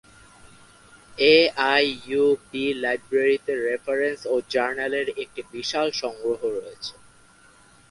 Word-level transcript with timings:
A 1.17 1.35
I 1.71 1.83
U 2.05 2.23
B 2.47 2.65
লাইব্রেরিতে 2.83 3.53
reference 3.67 4.19
ও 4.25 4.35
জার্নালের 4.53 5.07
একটি 5.23 5.41
বিশাল 5.53 5.87
সংগ্রহ 6.01 6.39
রয়েছে। 6.57 6.93